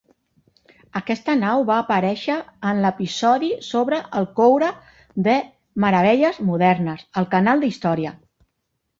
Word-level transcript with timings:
Aquesta 0.99 1.33
nau 1.41 1.65
va 1.65 1.73
aparèixer 1.81 2.37
en 2.69 2.79
l'episodi 2.85 3.49
sobre 3.67 3.99
el 4.21 4.25
coure 4.39 4.69
de 5.27 5.35
"Meravelles 5.85 6.41
modernes" 6.49 7.05
al 7.23 7.29
canal 7.35 7.63
d'història. 7.67 8.15